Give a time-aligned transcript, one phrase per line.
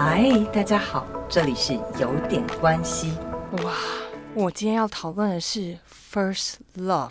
[0.00, 3.10] 嗨，大家好，这里是有点关系。
[3.64, 3.74] 哇，
[4.32, 5.60] 我今天要讨论的是
[6.12, 7.08] 《First Love》。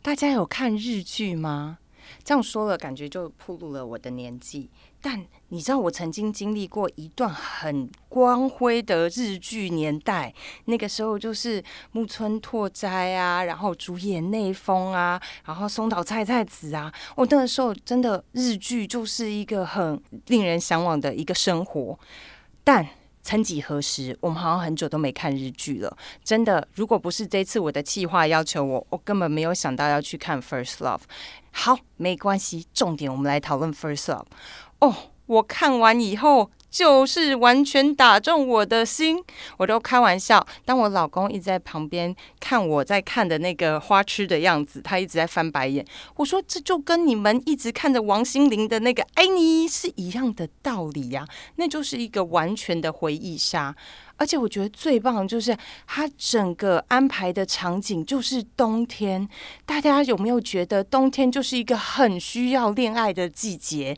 [0.00, 1.78] 大家有看日剧吗？
[2.22, 4.70] 这样说了，感觉就暴露了我的年纪。
[5.00, 10.32] 但你知道，我曾经经历过一段很光辉的日剧年代。
[10.64, 11.62] 那个时候就是
[11.92, 16.90] 木村拓哉啊，然后主演内丰啊，然后松岛菜菜子啊。
[17.16, 21.98] 我那个时候真的日剧就是一个很令人向往的一个生活。
[22.62, 22.88] 但
[23.24, 25.96] 曾几何时，我们好像很久都没看日剧了。
[26.22, 30.98] 真的，如果不是这次我的计划要求我，我根本没有想到要去看《First Love》。
[31.50, 34.20] 好，没关系，重点我们来讨论《First Love》。
[34.80, 39.22] 哦，我看完以后就是完全打中我的心。
[39.58, 45.86] 我都开玩笑，当我老公一直在旁边看我在看的那个花痴的样子，他一直在翻白眼。
[46.16, 51.24] 我说这就跟你们一直看着王心凌的那个《爱你》是一样的道理呀，
[51.54, 53.72] 那就是一个完全的回忆杀。
[54.16, 59.28] 而且我觉得最棒的就是它整个安排的场景就是冬天。
[59.64, 63.96] 大家有没有觉得冬天就是一个很需要恋爱的季节？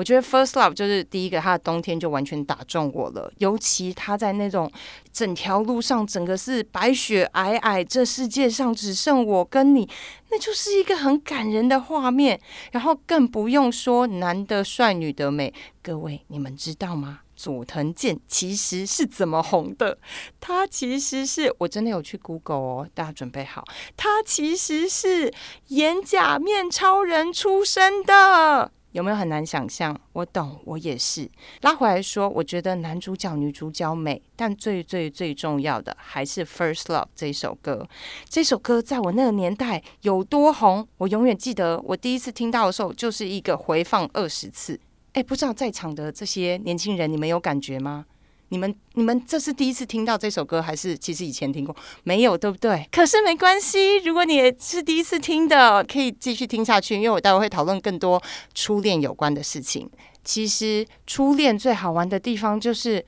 [0.00, 3.30] 我觉得《First Love》就是第一个，它的冬天就完全打中我了。
[3.36, 4.72] 尤其他在那种
[5.12, 9.86] 整条路上，整个是白雪皑皑，这世界上只剩我跟你，
[10.30, 12.40] 那就是一个很感人的画面。
[12.72, 15.52] 然后更不用说男的帅，女的美。
[15.82, 17.20] 各位，你们知道吗？
[17.36, 19.98] 佐藤健其实是怎么红的？
[20.40, 23.62] 他其实是我真的有去 Google 哦，大家准备好，
[23.98, 25.30] 他其实是
[25.68, 28.72] 演假面超人出身的。
[28.92, 29.98] 有没有很难想象？
[30.12, 31.30] 我懂，我也是。
[31.62, 37.88] 拉回来说，我觉得男主角、女主角美，但最最最重要的还是《First Love》这首歌。
[38.28, 41.80] 这首歌在我那个年代有多红，我永远记得。
[41.84, 44.78] 我第一次听到的时候，就是一个回放二十次。
[45.12, 48.06] 哎，不知道在场的这些年轻人，你们有感觉吗？
[48.50, 51.74] 你们你们这是第一次听到这首歌，还是其实以前听过？
[52.04, 52.86] 没有，对不对？
[52.92, 58.22] 可是没关系，如果你也是第一次听的，可以继续听下去，因为我待会会讨论更多
[58.54, 59.90] 初恋有关的事情。
[60.22, 63.04] 其实初恋最好玩的地方就是，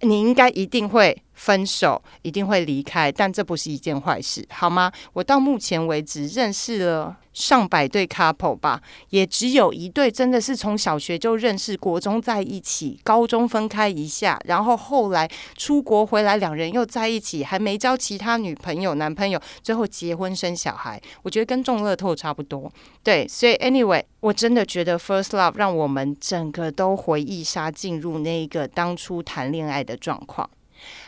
[0.00, 1.22] 你应该一定会。
[1.38, 4.90] 分手一定会离开，但这不是一件坏事，好吗？
[5.12, 21.00] 我到目前为止认识了上百对 couple 吧，也只有一对真的是从小学就认识，国中在一起，高中分开一下，然后后来出国回来，两人又在一起，还没交其他女朋友、男朋友，最后结婚生小孩。
[21.22, 22.70] 我觉得跟中乐透差不多。
[23.04, 30.50] 对，所以 anyway，我真的觉得 first love 让我们整个都回忆杀进入那一个当初谈恋爱的状况。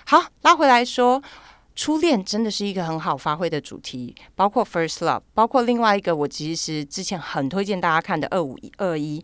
[0.06, 1.22] 好，拉回来说，
[1.74, 9.22] 初恋真的是一个很好发挥的主题，包括 first love，包括另外一个我其实之前很推荐大家看的二五一二一。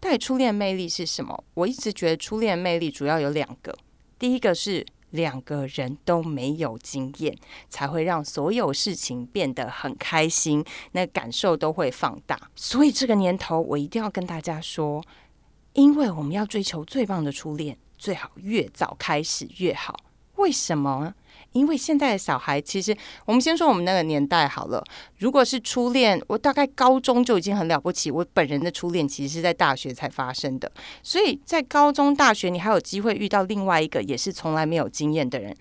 [0.00, 1.44] 到底初恋魅力是什么？
[1.52, 3.76] 我一直觉得初恋魅力主要有两个，
[4.18, 7.36] 第一个是两个人都没有经验，
[7.68, 12.40] 才会让所有事情变得很开心，那感受都会放大。
[12.56, 15.04] 所以这个年头，我一定要跟大家说，
[15.74, 17.76] 因为我们要追求最棒的初恋。
[18.00, 19.94] 最好越早开始越好。
[20.36, 21.12] 为什么？
[21.52, 22.96] 因为现在的小孩，其实
[23.26, 24.82] 我们先说我们那个年代好了。
[25.18, 28.10] 如果是初恋，我大概高中就已经很了不起。
[28.10, 30.70] 我本人的初恋其实是在大学才发生的，
[31.02, 35.54] 所以在高中、大学，你还有机会遇到另外一个也是从来没有经验的人。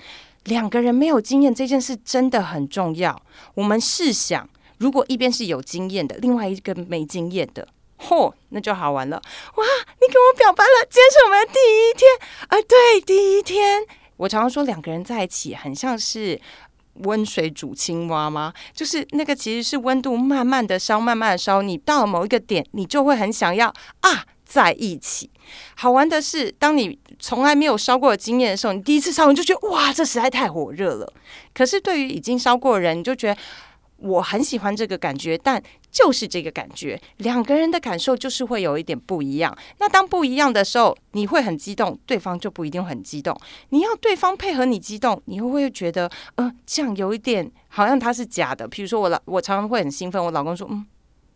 [0.45, 3.19] 两个人没有经验这件事真的很重要。
[3.55, 7.67] 我们试想，如果一边是有经验的，另外一个没经验的。
[7.99, 9.17] 嚯，那就好玩了！
[9.17, 9.65] 哇，
[9.99, 12.09] 你跟我表白了，今天是我们的第一天
[12.47, 12.57] 啊！
[12.67, 13.83] 对，第一天。
[14.15, 16.39] 我常常说两个人在一起很像是
[16.93, 18.53] 温水煮青蛙吗？
[18.73, 23.67] 就是那个其实是温度慢慢的烧，慢慢的烧，你到了某一个点，你就会很想要
[23.99, 25.29] 啊在一起。
[25.75, 31.13] 好玩的是，当你从来没有烧过的经验的时候，你第一次烧，你就觉得哇，这实在太火热了。
[31.53, 33.41] 可是对于已经烧过的人，你就觉得。
[34.01, 35.61] 我很喜欢这个感觉，但
[35.91, 39.55] 就是这个感觉，两个人的感受就是会有一点不一样。
[39.79, 43.35] 那当不一样的时候，你会很激动，对方就不一定很激动。
[43.69, 48.67] 你要对方配合你激动，你会不会觉得，呃，这样有一点好像他是假的？
[48.67, 50.85] 比如说我老，我常常会很兴奋，我老公说，嗯。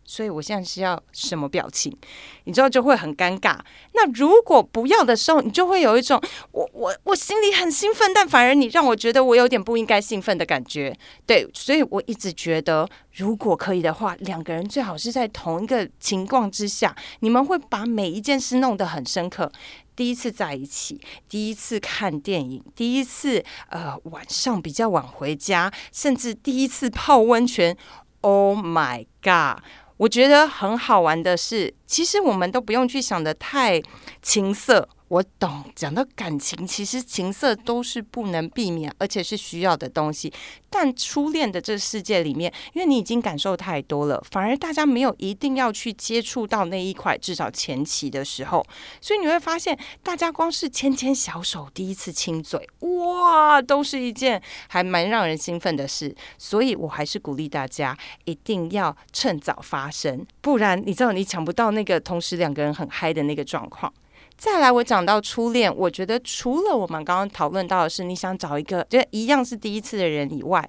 [0.04, 1.96] 所以我现在是要什么表情？
[2.44, 3.58] 你知道就会很尴尬。
[3.94, 6.20] 那如果不要的时候，你就会有一种
[6.52, 10.96] 我我我心里很兴奋，但反而你让我觉得我有点不应该兴奋的感觉。
[11.26, 19.50] 对，所以我一直觉得，如果可以的话，两个人最好是在同一个情况之下，你们会把每一件事弄得很深刻。
[19.96, 27.76] 第一次在一起，第一次看电影，第一次呃晚上比较晚回家，甚至第一次泡温泉。
[28.22, 29.62] Oh my god！
[29.96, 33.80] 我觉得很好玩的是，其实我们都不用去想的太
[34.20, 40.32] 情色，我懂，讲到感情，其实情色都是不能避免，而且是需要的东西。
[40.70, 48.64] 但初恋的这世界里面，因为你已经感受太多了，反而大家没有一定要去接触到那一块，至少前期的时候，
[49.00, 56.12] 所以你会发现，大家光是牵牵小手、第一次亲嘴，哇，都是一件还蛮让人兴奋的事。
[56.38, 63.92] 所以我还是鼓励大家一定要趁早发生，不然你知道你抢不到那个同时两个人很嗨的那个状况。
[64.36, 70.68] 再来，我讲到初恋，我觉得除了我们刚刚讨论到的是你想找一个就一样是第一次的人以外，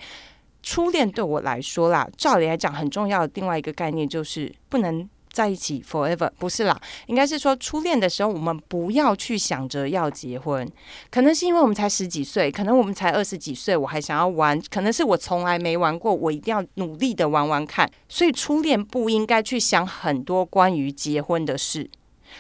[0.63, 10.65] 初恋对我来说啦，照理来讲很重要的另外一个概念就是不能在一起 forever，不是啦，应该是说初恋的时候我们不要去想着要结婚，
[11.11, 21.89] 可能是因为我们才十几岁，可能我们才二十几岁，我还想要玩，可能是我从来没玩过，我一定要努力的玩玩看，所以初恋不应该去想很多关于结婚的事。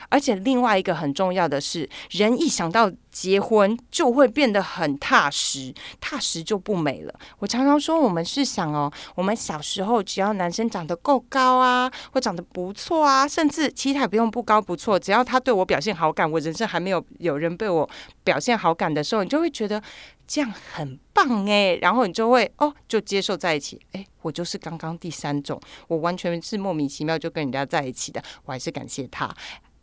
[0.09, 7.13] 而且另外一个很重要的是，人一想到结婚就会变得很踏实，踏实就不美了。
[7.39, 17.89] 我常常说，我们是想哦，我们小时候只要男生长得够高啊，或长得不错啊，甚至其他不用不高不错，只要他对我表现好感，我人生还没有有人被我
[18.23, 19.81] 表现好感的时候，你就会觉得
[20.27, 21.77] 这样很棒诶。
[21.81, 23.79] 然后你就会哦，就接受在一起。
[23.93, 29.33] 诶，我就是刚刚第三种，我完全是莫名其妙就跟人家在一起的，我还是感谢他。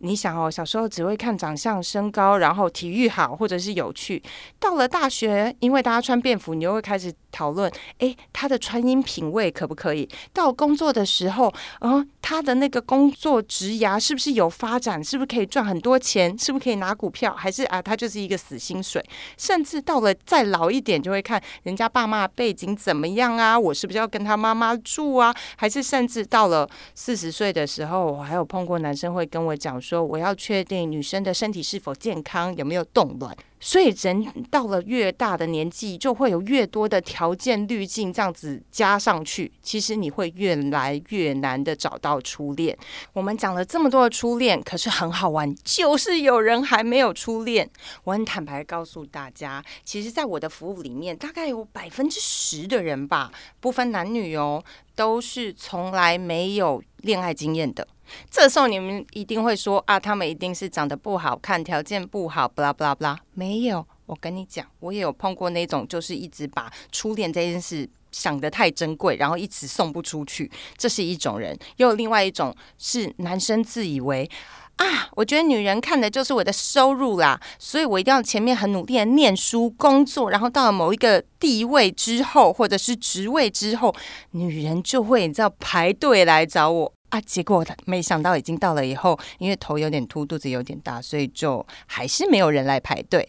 [0.05, 4.21] 你想哦，小时候只会看长相、身高，然后体育好或者是有趣。
[4.59, 10.09] 到了大学，因为大家穿便服，你又会开始讨论：诶，他的穿衣品味可不可以？
[10.33, 15.03] 到工作的时候，嗯，他的那个工作职涯是不是有发展？
[15.05, 16.37] 是不是可以赚很多钱？
[16.37, 17.33] 是不是可以拿股票？
[17.37, 19.01] 还是啊，他就是一个死薪水？
[19.39, 23.59] 甚至到了再老一点，就会看人家爸妈背景怎么样啊？
[23.59, 25.35] 我是不是要跟他妈妈住啊？
[25.57, 30.03] 还是甚至到了四十岁的时候，我还有碰过男生会跟我讲说。
[30.03, 33.37] 我要确定女生的身体是否健康，有没有动乱。
[33.65, 42.77] 所以人到了越大的年纪，就会有越多的条件滤镜这样子加上去，其实你会越来越难的找到初恋。
[43.13, 47.71] 我们讲了这么多的初恋，可是很好玩，就是有人还没有初恋。
[48.03, 53.31] 我很坦白告诉大家，其实，在我的服务里面，大概有百分之十的人吧，
[53.61, 57.87] 不分男女哦，都是从来没有恋爱经验的。
[58.31, 63.19] 这时候你们一定会说啊，他们一定是长得不好看，条件不好，不啦不啦不啦。
[63.33, 71.59] 没有，我跟你讲，我也有碰过那种，就是一直把初恋这件事想得太珍贵，然后一直送不出去，这是一种人。
[71.77, 74.29] 又有另外一种是男生自以为
[74.77, 83.95] 啊，我觉得女人看的就是我的收入啦，所以我一定要前面很努力的念书、工作，然后到了某一个地位之后，或者是职位之后，
[84.31, 86.93] 女人就会你知道排队来找我。
[87.13, 87.21] 啊！
[87.21, 93.29] 结果没想到已经到了以后，因为头有点秃，肚子有点大，所以就还是没有人来排队。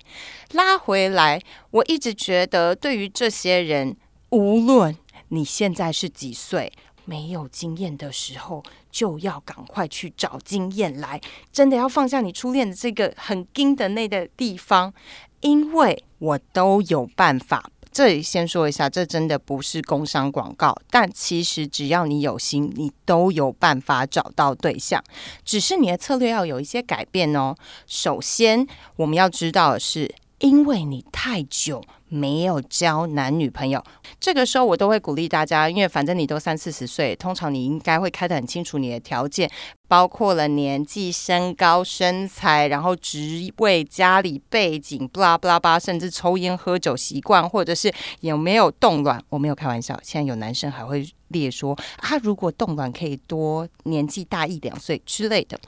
[0.54, 3.98] 拉回来，我一直觉得，对于这些人，
[4.30, 4.96] 无论
[5.28, 6.72] 你现在是几岁，
[7.06, 11.20] 没有经验的时候，就要赶快去找经验来。
[11.52, 14.94] 真的要放下你初恋的这个很硬的那个地方，
[15.42, 17.70] 因为我都有办法。
[17.92, 25.04] 这里先说一下，这真的不是工商广告，但其实只要你有心，你都有办法找到对象，
[25.46, 27.56] 只是你的策略要有一些改变哦。
[27.86, 31.84] 首先，我们要知道的是，因为你太久
[32.14, 33.84] 没有交男女朋友，
[34.20, 39.50] 这个时候我都会鼓励大家，因为反正你都三四十岁，通常你应该会开得很清楚你的条件。
[39.86, 49.22] 包括了年纪、身高、身材，然后职位、家里背景，布拉布拉巴，甚至抽烟喝酒习惯，或者是有没有冻卵。
[49.30, 55.60] 我没有开玩笑，现在有男生还会列说，他如果冻卵可以多年纪大一两岁之类的。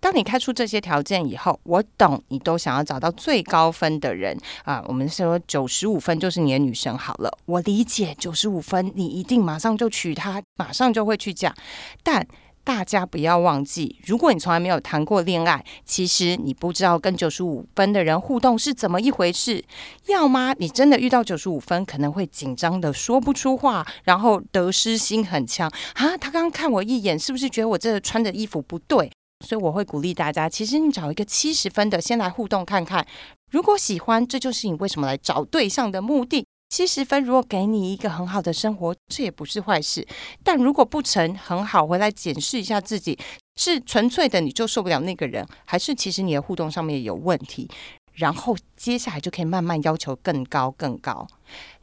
[0.00, 4.82] 当你开出这些条件以后，我懂你都想要找到最高分的人啊。
[4.88, 11.54] 我们说九十五分就是你的女神好了，我理解九十五分，你一定马上就娶她，马上就会去嫁，
[12.02, 12.26] 但。
[12.64, 19.64] 大家不要忘记，如果你从来没有谈过恋爱，其实你不知道跟九十五分的人互动是怎么一回事。
[20.08, 26.14] 要么你真的遇到九十五分，可能会紧张的说不出话，然后得失心很强啊。
[26.18, 29.10] 他刚刚看我一眼，是不是觉得我这穿的衣服不对？
[29.44, 33.06] 所以我会鼓励大家，其实你找一个七十分的，先来互动看看。
[33.50, 36.44] 如果喜欢，这就是你为什么来找对象的目的。
[36.70, 40.06] 七十分，如果给你一个很好的生活，这也不是坏事。
[40.44, 43.18] 但如果不成很好，回来检视一下自己，
[43.56, 47.70] 是纯粹的你就受不了那个人，还是其实你的互动上面有问题？
[48.12, 51.26] 然后接下来就可以慢慢要求更高更高。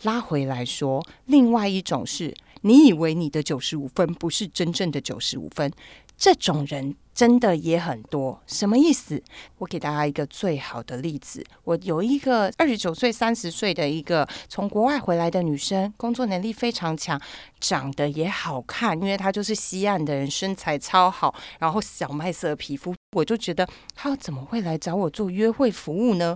[0.03, 5.71] 拉回来说，另外一种是你以为你的九十五分不是真正的九十五分，
[6.15, 8.39] 这种人真的也很多。
[8.45, 9.23] 什么意思？
[9.57, 17.19] 我给大家一个最好的例子，我有一个二十九岁、三十岁的一个从国外回来的女生，工作能力非常强，
[17.61, 22.93] 长得也好看，因为她就是西岸的人，身材超好，然后小麦色皮肤。
[23.15, 26.35] 我就觉得她怎么会来找我做约会服务呢？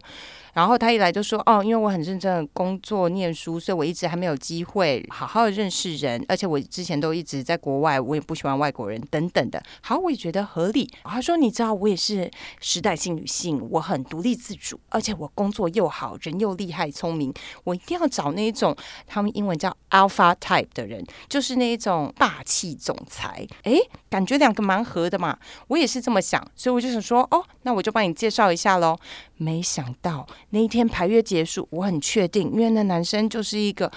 [0.54, 10.90] 然后他一来就说：“哦，因为我很认真的工作念书，所以我一直还没有机会好好认识人，而且我之前都一直在国外，我也不喜欢外国人等等的。”好，我也觉得合理。
[11.04, 17.34] 他说：“你知道，我也是时代性女性，我很独立自主，而且我工作又好，人又厉害聪明，
[17.64, 23.48] 我一定要找那种他们英文叫 Alpha Type 的人，就是那一种霸气总裁。
[23.64, 25.38] 诶，感觉两个蛮合的嘛。
[25.68, 28.98] 我也是这么想。”所以我就想说，哦，那我就帮你介绍一下喽。
[29.38, 33.92] 没想到那一天排约结束，我很确定，因为那男生就是一个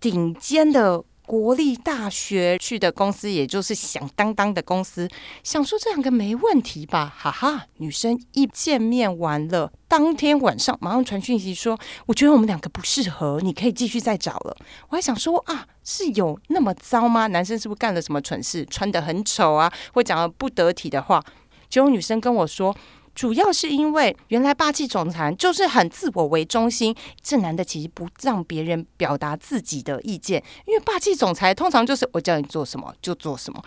[0.00, 5.06] 顶尖的国立大学去的公司，也就是响当当的公司。
[5.44, 7.14] 想说这两个没问题吧？
[7.14, 14.56] 哈哈，女生一见面完了，当天晚上马上传讯息说，我觉得我们两个不适合，你可以继续再找了。
[14.88, 17.26] 我还想说啊，是有那么糟吗？
[17.26, 21.22] 男生是不是干了什么蠢事，穿得很丑啊，或讲了不得体的话？
[21.68, 22.74] 就有女生跟我说，
[23.18, 33.60] 主要是因为原来霸气总裁就是很自我为中心，这男的其实不让别人表达自己的意见，因为霸气总裁通常就是我叫你做什么就做什么。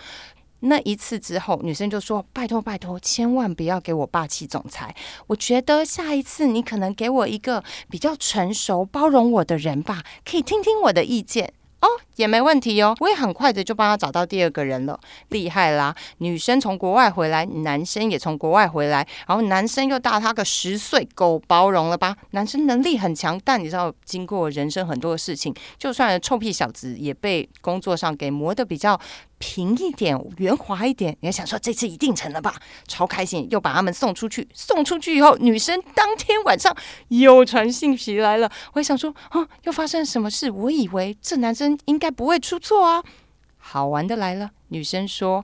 [0.61, 4.95] 那一次之后，女生就说：“拜托拜托，千万不要给我霸气总裁，
[5.27, 11.51] 我觉得下一次你可能给我一个比较成熟、包容我的人吧，可以听听我的意见。”
[11.81, 15.95] 哦，也没问题哦，我也很快的就帮他找到第二个人了，厉害啦！
[16.19, 22.15] 女生从国外回来，男生也从国外回来，然后男生又大他个十岁，够包容了吧？
[22.31, 28.99] 男生能力很强，但你知道，经过人生很多的事情，就算臭屁小子也被工作上给磨得比较。
[29.41, 32.55] 平一点，圆滑一点，你要想说这次一定成了吧？
[32.87, 34.47] 超开心，又把他们送出去。
[34.53, 36.73] 送出去以后，女生当天晚上
[37.07, 38.49] 又传信息来了。
[38.73, 40.51] 我也想说，啊，又发生什么事？
[40.51, 43.03] 我以为这男生应该不会出错啊。
[43.57, 45.43] 好玩的来了，女生说，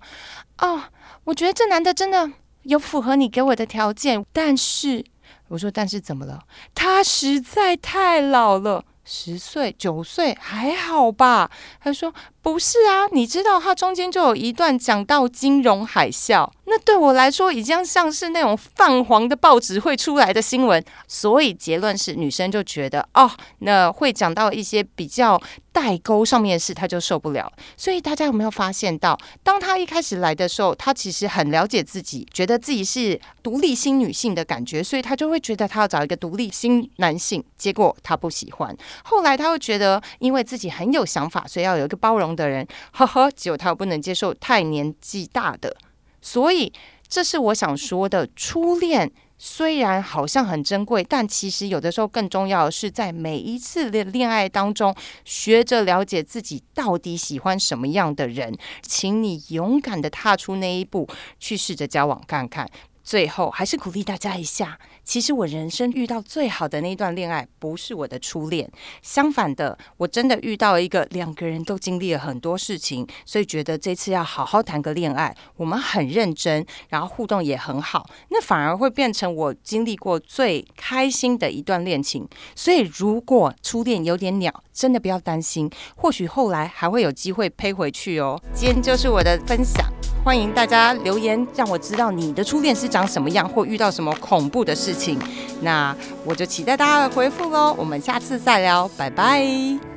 [0.59, 0.83] 哦，
[1.23, 2.31] 我觉得这男的真的
[2.63, 5.03] 有符合你给我的条件，但是，
[5.47, 6.43] 我说，但是怎么了？
[6.75, 11.49] 他实在太老了，十岁、九岁还好吧？
[11.81, 12.13] 他说。
[12.47, 25.37] 不是啊，你知道他中间就有一段讲到金融海啸，那对我来说已经像是那种泛黄的报纸会出来的新闻，所以结论是女生就觉得哦，那会讲到一些比较
[25.73, 27.51] 代沟上面的事，她就受不了。
[27.75, 37.43] 所以大家有没有发现到，当她一开始来的时候，她其实很了解自己，觉得自己是独立新女性的感觉，所以她就会觉得她要找一个独立新男性。
[37.57, 38.73] 结果她不喜欢，
[39.03, 42.36] 后来她会觉得，因为自己很有想法，所以要有一个包容。
[42.37, 45.75] 的人，呵呵，只有他不能接受太年纪大的，
[46.21, 46.71] 所以
[47.09, 48.29] 这是我想说的。
[48.35, 61.07] 初恋虽然好像很珍贵，但其实有的时候更重要的是在每一次的恋爱当中，学着了解自己到底喜欢什么样的人，请你勇敢的踏出那一步，
[61.39, 62.67] 去试着交往看看。
[63.07, 68.69] 最后还是鼓励大家一下，其实我人生遇到最好的那一段恋爱不是我的初恋，
[69.01, 82.27] 相反的，我真的遇到了一个两个人都经历了很多事情，所以觉得这次要好好谈个恋爱，我们很认真，然后互动也很好，那反而会变成我经历过最开心的一段恋情。
[82.55, 88.37] 所以如果初恋有点鸟，真的不要担心，或许后来还会有机会配回去哦。
[88.53, 89.96] 今天就是我的分享。
[90.27, 95.17] 欢迎大家留言，让我知道你的初恋是长什么样，或遇到什么恐怖的事情。
[95.61, 97.73] 那我就期待大家的回复喽。
[97.77, 99.96] 我们下次再聊，拜拜。